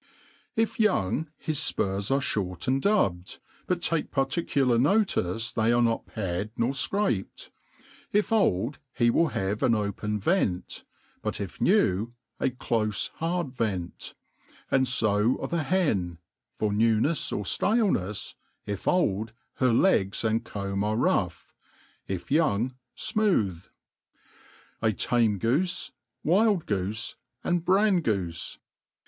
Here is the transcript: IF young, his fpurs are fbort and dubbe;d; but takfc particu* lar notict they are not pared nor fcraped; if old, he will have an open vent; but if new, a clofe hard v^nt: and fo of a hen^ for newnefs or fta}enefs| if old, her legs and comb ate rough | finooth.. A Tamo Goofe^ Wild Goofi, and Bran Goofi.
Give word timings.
IF 0.55 0.79
young, 0.79 1.29
his 1.37 1.59
fpurs 1.59 2.09
are 2.09 2.19
fbort 2.21 2.67
and 2.67 2.81
dubbe;d; 2.81 3.37
but 3.67 3.81
takfc 3.81 4.09
particu* 4.09 4.65
lar 4.67 4.79
notict 4.79 5.53
they 5.53 5.71
are 5.71 5.79
not 5.83 6.07
pared 6.07 6.49
nor 6.57 6.71
fcraped; 6.73 7.49
if 8.11 8.31
old, 8.31 8.79
he 8.93 9.11
will 9.11 9.27
have 9.27 9.61
an 9.61 9.75
open 9.75 10.19
vent; 10.19 10.83
but 11.21 11.39
if 11.39 11.61
new, 11.61 12.15
a 12.39 12.49
clofe 12.49 13.11
hard 13.17 13.49
v^nt: 13.49 14.15
and 14.71 14.89
fo 14.89 15.35
of 15.35 15.53
a 15.53 15.65
hen^ 15.65 16.17
for 16.57 16.71
newnefs 16.71 17.31
or 17.31 17.43
fta}enefs| 17.43 18.33
if 18.65 18.87
old, 18.87 19.33
her 19.57 19.71
legs 19.71 20.23
and 20.23 20.43
comb 20.43 20.83
ate 20.83 20.97
rough 20.97 21.53
| 21.79 22.09
finooth.. 22.09 23.69
A 24.81 24.87
Tamo 24.91 25.37
Goofe^ 25.39 25.91
Wild 26.23 26.65
Goofi, 26.65 27.13
and 27.43 27.63
Bran 27.63 28.01
Goofi. 28.01 28.57